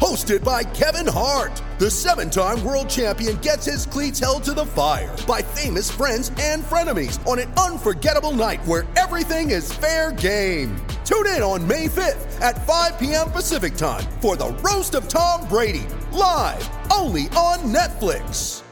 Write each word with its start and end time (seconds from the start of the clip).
Hosted 0.00 0.44
by 0.44 0.62
Kevin 0.62 1.06
Hart, 1.06 1.62
the 1.78 1.90
seven 1.90 2.28
time 2.28 2.62
world 2.62 2.88
champion 2.88 3.38
gets 3.38 3.64
his 3.64 3.86
cleats 3.86 4.20
held 4.20 4.44
to 4.44 4.52
the 4.52 4.66
fire 4.66 5.14
by 5.26 5.40
famous 5.40 5.90
friends 5.90 6.30
and 6.38 6.62
frenemies 6.62 7.24
on 7.26 7.38
an 7.38 7.50
unforgettable 7.54 8.32
night 8.32 8.62
where 8.66 8.84
everything 8.96 9.50
is 9.50 9.72
fair 9.72 10.12
game. 10.12 10.76
Tune 11.06 11.26
in 11.28 11.40
on 11.40 11.66
May 11.66 11.86
5th 11.86 12.40
at 12.42 12.66
5 12.66 12.98
p.m. 12.98 13.30
Pacific 13.30 13.74
time 13.74 14.04
for 14.20 14.36
the 14.36 14.48
Roast 14.62 14.94
of 14.94 15.08
Tom 15.08 15.48
Brady, 15.48 15.86
live 16.12 16.68
only 16.92 17.22
on 17.30 17.60
Netflix. 17.60 18.62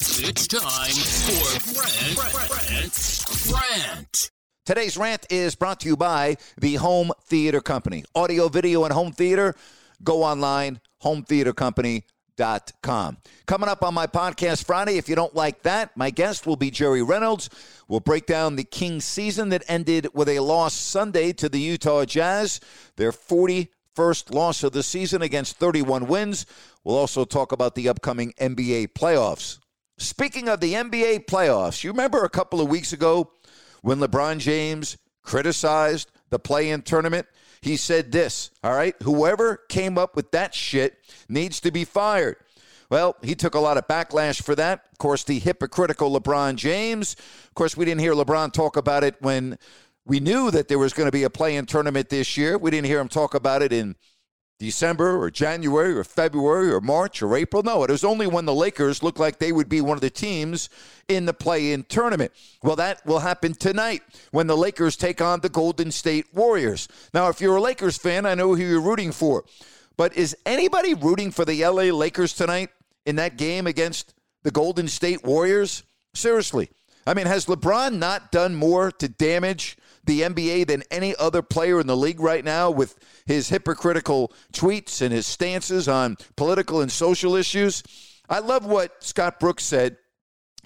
It's 0.00 0.46
time 0.46 0.92
for 0.92 1.72
Grant, 1.72 2.50
Grant, 2.50 3.24
Grant. 3.48 4.30
Today's 4.66 4.98
rant 4.98 5.26
is 5.30 5.54
brought 5.54 5.80
to 5.80 5.88
you 5.88 5.96
by 5.96 6.36
the 6.58 6.74
Home 6.74 7.10
Theater 7.24 7.60
Company. 7.60 8.04
Audio, 8.14 8.48
video, 8.48 8.84
and 8.84 8.92
home 8.92 9.12
theater. 9.12 9.54
Go 10.04 10.22
online, 10.22 10.80
hometheatercompany.com. 11.02 13.16
Coming 13.46 13.68
up 13.68 13.82
on 13.82 13.94
my 13.94 14.06
podcast 14.06 14.64
Friday, 14.64 14.98
if 14.98 15.08
you 15.08 15.16
don't 15.16 15.34
like 15.34 15.62
that, 15.62 15.96
my 15.96 16.10
guest 16.10 16.46
will 16.46 16.56
be 16.56 16.70
Jerry 16.70 17.02
Reynolds. 17.02 17.48
We'll 17.88 18.00
break 18.00 18.26
down 18.26 18.56
the 18.56 18.64
Kings 18.64 19.04
season 19.04 19.48
that 19.48 19.64
ended 19.66 20.08
with 20.12 20.28
a 20.28 20.40
loss 20.40 20.74
Sunday 20.74 21.32
to 21.32 21.48
the 21.48 21.60
Utah 21.60 22.04
Jazz, 22.04 22.60
their 22.96 23.12
41st 23.12 24.34
loss 24.34 24.62
of 24.62 24.72
the 24.72 24.82
season 24.82 25.22
against 25.22 25.56
31 25.56 26.06
wins. 26.06 26.44
We'll 26.82 26.96
also 26.96 27.24
talk 27.24 27.52
about 27.52 27.74
the 27.74 27.88
upcoming 27.88 28.34
NBA 28.38 28.88
playoffs. 28.88 29.58
Speaking 29.96 30.48
of 30.48 30.60
the 30.60 30.74
NBA 30.74 31.26
playoffs, 31.26 31.84
you 31.84 31.92
remember 31.92 32.24
a 32.24 32.30
couple 32.30 32.60
of 32.60 32.68
weeks 32.68 32.92
ago 32.92 33.30
when 33.82 34.00
LeBron 34.00 34.38
James 34.38 34.98
criticized 35.22 36.10
the 36.30 36.38
play 36.38 36.70
in 36.70 36.82
tournament? 36.82 37.26
He 37.64 37.78
said 37.78 38.12
this, 38.12 38.50
all 38.62 38.74
right, 38.74 38.94
whoever 39.02 39.56
came 39.70 39.96
up 39.96 40.16
with 40.16 40.32
that 40.32 40.54
shit 40.54 40.98
needs 41.30 41.60
to 41.60 41.70
be 41.70 41.86
fired. 41.86 42.36
Well, 42.90 43.16
he 43.22 43.34
took 43.34 43.54
a 43.54 43.58
lot 43.58 43.78
of 43.78 43.88
backlash 43.88 44.42
for 44.42 44.54
that. 44.54 44.84
Of 44.92 44.98
course, 44.98 45.24
the 45.24 45.38
hypocritical 45.38 46.20
LeBron 46.20 46.56
James. 46.56 47.16
Of 47.48 47.54
course, 47.54 47.74
we 47.74 47.86
didn't 47.86 48.02
hear 48.02 48.12
LeBron 48.12 48.52
talk 48.52 48.76
about 48.76 49.02
it 49.02 49.16
when 49.20 49.58
we 50.04 50.20
knew 50.20 50.50
that 50.50 50.68
there 50.68 50.78
was 50.78 50.92
going 50.92 51.06
to 51.06 51.12
be 51.12 51.22
a 51.22 51.30
play 51.30 51.56
in 51.56 51.64
tournament 51.64 52.10
this 52.10 52.36
year. 52.36 52.58
We 52.58 52.70
didn't 52.70 52.86
hear 52.86 53.00
him 53.00 53.08
talk 53.08 53.32
about 53.32 53.62
it 53.62 53.72
in 53.72 53.96
December 54.58 55.20
or 55.20 55.30
January 55.30 55.92
or 55.94 56.04
February 56.04 56.70
or 56.70 56.80
March 56.80 57.22
or 57.22 57.36
April. 57.36 57.62
No, 57.62 57.82
it 57.84 57.90
was 57.90 58.04
only 58.04 58.26
when 58.26 58.44
the 58.44 58.54
Lakers 58.54 59.02
looked 59.02 59.18
like 59.18 59.38
they 59.38 59.52
would 59.52 59.68
be 59.68 59.80
one 59.80 59.96
of 59.96 60.00
the 60.00 60.10
teams 60.10 60.68
in 61.08 61.26
the 61.26 61.34
play 61.34 61.72
in 61.72 61.82
tournament. 61.84 62.32
Well, 62.62 62.76
that 62.76 63.04
will 63.04 63.18
happen 63.18 63.54
tonight 63.54 64.02
when 64.30 64.46
the 64.46 64.56
Lakers 64.56 64.96
take 64.96 65.20
on 65.20 65.40
the 65.40 65.48
Golden 65.48 65.90
State 65.90 66.26
Warriors. 66.32 66.88
Now, 67.12 67.28
if 67.28 67.40
you're 67.40 67.56
a 67.56 67.60
Lakers 67.60 67.98
fan, 67.98 68.26
I 68.26 68.34
know 68.34 68.54
who 68.54 68.62
you're 68.62 68.80
rooting 68.80 69.12
for. 69.12 69.44
But 69.96 70.16
is 70.16 70.36
anybody 70.46 70.94
rooting 70.94 71.30
for 71.30 71.44
the 71.44 71.64
LA 71.64 71.84
Lakers 71.84 72.32
tonight 72.32 72.70
in 73.06 73.16
that 73.16 73.36
game 73.36 73.66
against 73.66 74.14
the 74.42 74.50
Golden 74.50 74.88
State 74.88 75.24
Warriors? 75.24 75.82
Seriously. 76.14 76.70
I 77.06 77.14
mean, 77.14 77.26
has 77.26 77.46
LeBron 77.46 77.98
not 77.98 78.32
done 78.32 78.54
more 78.54 78.90
to 78.92 79.08
damage 79.08 79.76
the 80.04 80.22
NBA 80.22 80.66
than 80.66 80.82
any 80.90 81.14
other 81.16 81.42
player 81.42 81.80
in 81.80 81.86
the 81.86 81.96
league 81.96 82.20
right 82.20 82.44
now 82.44 82.70
with 82.70 82.96
his 83.26 83.48
hypocritical 83.48 84.32
tweets 84.52 85.00
and 85.00 85.12
his 85.12 85.26
stances 85.26 85.88
on 85.88 86.16
political 86.36 86.80
and 86.80 86.90
social 86.90 87.34
issues? 87.34 87.82
I 88.28 88.38
love 88.38 88.64
what 88.64 89.02
Scott 89.02 89.38
Brooks 89.40 89.64
said, 89.64 89.96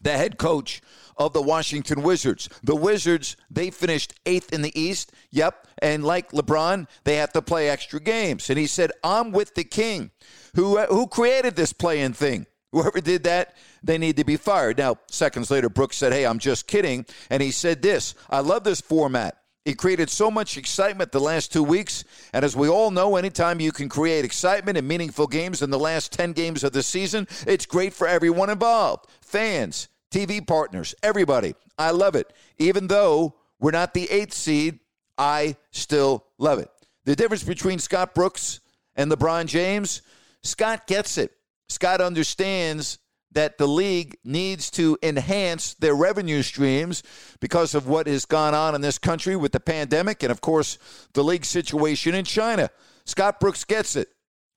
the 0.03 0.13
head 0.13 0.39
coach 0.39 0.81
of 1.17 1.33
the 1.33 1.43
Washington 1.43 2.03
Wizards. 2.03 2.49
The 2.63 2.77
Wizards, 2.77 3.37
they 3.51 3.71
finished 3.71 4.15
eighth 4.25 4.53
in 4.53 4.63
the 4.63 4.81
East. 4.81 5.13
Yep. 5.33 5.67
And 5.83 6.05
like 6.05 6.31
LeBron, 6.31 6.87
they 7.05 7.17
have 7.17 7.33
to 7.33 7.43
play 7.43 7.69
extra 7.69 8.01
games. 8.01 8.49
And 8.49 8.59
he 8.59 8.67
said, 8.67 8.93
I'm 9.03 9.33
with 9.33 9.55
the 9.55 9.65
king 9.65 10.13
who, 10.55 10.79
who 10.87 11.07
created 11.09 11.57
this 11.57 11.73
playing 11.73 12.13
thing. 12.13 12.47
Whoever 12.73 13.01
did 13.01 13.25
that, 13.25 13.57
they 13.83 13.97
need 13.97 14.17
to 14.17 14.25
be 14.25 14.37
fired. 14.37 14.79
Now, 14.79 14.97
seconds 15.07 15.51
later, 15.51 15.69
Brooks 15.69 15.97
said, 15.97 16.13
Hey, 16.13 16.27
I'm 16.27 16.39
just 16.39 16.67
kidding. 16.67 17.07
And 17.31 17.43
he 17.43 17.51
said 17.51 17.83
this 17.83 18.15
I 18.29 18.41
love 18.41 18.65
this 18.65 18.81
format. 18.81 19.39
It 19.65 19.77
created 19.77 20.09
so 20.09 20.31
much 20.31 20.57
excitement 20.57 21.13
the 21.13 21.21
last 21.21 21.53
two 21.53 21.63
weeks. 21.63 22.05
And 22.33 22.43
as 22.43 22.57
we 22.57 22.69
all 22.69 22.91
know, 22.91 23.17
anytime 23.17 23.61
you 23.61 23.71
can 23.71 23.91
create 23.91 24.25
excitement 24.25 24.79
in 24.79 24.87
meaningful 24.87 25.27
games 25.27 25.61
in 25.61 25.69
the 25.69 25.79
last 25.79 26.11
10 26.13 26.33
games 26.33 26.65
of 26.65 26.73
the 26.73 26.83
season, 26.83 27.29
it's 27.47 27.67
great 27.67 27.93
for 27.93 28.09
everyone 28.09 28.49
involved 28.49 29.11
fans, 29.21 29.89
TV 30.11 30.47
partners, 30.47 30.95
everybody. 31.03 31.55
I 31.79 31.91
love 31.91 32.15
it. 32.17 32.33
Even 32.57 32.87
though 32.87 33.35
we're 33.61 33.73
not 33.73 33.93
the 33.93 34.11
eighth 34.11 34.33
seed, 34.33 34.79
I 35.19 35.57
still 35.71 36.25
love 36.39 36.61
it. 36.61 36.71
The 37.05 37.15
difference 37.15 37.43
between 37.43 37.79
Scott 37.79 38.15
Brooks 38.15 38.61
and 38.97 39.13
LeBron 39.13 39.47
James, 39.47 40.01
Scott 40.43 40.87
gets 40.87 41.19
it. 41.19 41.33
Scott 41.69 42.01
understands 42.01 42.99
that 43.33 43.59
the 43.59 43.69
league 43.69 44.17
needs 44.25 44.71
to 44.71 44.99
enhance 45.03 45.75
their 45.75 45.95
revenue 45.95 46.43
streams 46.43 47.03
because 47.41 47.75
of 47.75 47.87
what 47.87 48.07
has 48.07 48.25
gone 48.25 48.55
on 48.55 48.75
in 48.75 48.81
this 48.81 48.99
country 48.99 49.37
with 49.37 49.53
the 49.53 49.61
pandemic 49.61 50.23
and, 50.23 50.33
of 50.33 50.41
course, 50.41 50.79
the 51.13 51.23
league 51.23 51.45
situation 51.45 52.15
in 52.15 52.25
China. 52.25 52.71
Scott 53.05 53.39
Brooks 53.39 53.65
gets 53.65 53.97
it. 53.97 54.09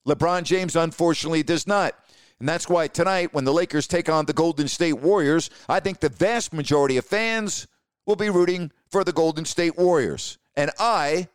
LeBron 0.07 0.43
James, 0.43 0.75
unfortunately, 0.75 1.43
does 1.43 1.67
not. 1.67 1.93
And 2.39 2.49
that's 2.49 2.67
why 2.67 2.87
tonight, 2.87 3.33
when 3.33 3.43
the 3.43 3.53
Lakers 3.53 3.87
take 3.87 4.09
on 4.09 4.25
the 4.25 4.33
Golden 4.33 4.67
State 4.67 4.93
Warriors, 4.93 5.49
I 5.69 5.79
think 5.79 5.99
the 5.99 6.09
vast 6.09 6.53
majority 6.53 6.97
of 6.97 7.05
fans 7.05 7.67
will 8.07 8.15
be 8.15 8.29
rooting 8.29 8.71
for 8.89 9.03
the 9.03 9.13
Golden 9.13 9.45
State 9.45 9.77
Warriors. 9.77 10.39
And 10.55 10.71
I 10.79 11.27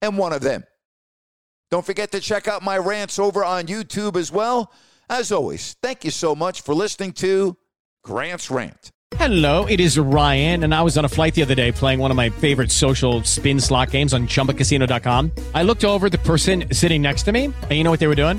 am 0.00 0.16
one 0.16 0.32
of 0.32 0.40
them. 0.40 0.64
Don't 1.70 1.84
forget 1.84 2.10
to 2.12 2.20
check 2.20 2.48
out 2.48 2.62
my 2.62 2.78
rants 2.78 3.18
over 3.18 3.44
on 3.44 3.66
YouTube 3.66 4.16
as 4.16 4.32
well. 4.32 4.72
As 5.10 5.32
always, 5.32 5.74
thank 5.82 6.04
you 6.04 6.12
so 6.12 6.36
much 6.36 6.60
for 6.60 6.72
listening 6.72 7.12
to 7.14 7.56
Grant's 8.04 8.48
Rant. 8.48 8.92
Hello, 9.16 9.66
it 9.66 9.80
is 9.80 9.98
Ryan, 9.98 10.62
and 10.62 10.72
I 10.72 10.82
was 10.82 10.96
on 10.96 11.04
a 11.04 11.08
flight 11.08 11.34
the 11.34 11.42
other 11.42 11.56
day 11.56 11.72
playing 11.72 11.98
one 11.98 12.12
of 12.12 12.16
my 12.16 12.30
favorite 12.30 12.70
social 12.70 13.24
spin 13.24 13.58
slot 13.58 13.90
games 13.90 14.14
on 14.14 14.28
chumbacasino.com. 14.28 15.32
I 15.52 15.64
looked 15.64 15.84
over 15.84 16.08
the 16.08 16.18
person 16.18 16.72
sitting 16.72 17.02
next 17.02 17.24
to 17.24 17.32
me, 17.32 17.46
and 17.46 17.72
you 17.72 17.82
know 17.82 17.90
what 17.90 17.98
they 17.98 18.06
were 18.06 18.14
doing? 18.14 18.38